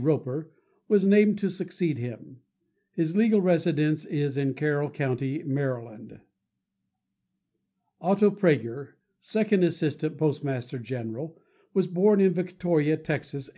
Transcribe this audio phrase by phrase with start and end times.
[0.00, 0.52] Roper,
[0.86, 2.40] was named to succeed him.
[2.92, 6.20] His legal residence is in Carroll Co., Md.
[8.00, 11.36] Otto Praeger, Second Assistant Postmaster General,
[11.74, 13.56] was born in Victoria, Tex., 1871.